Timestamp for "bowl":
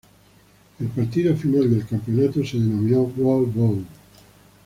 3.53-3.85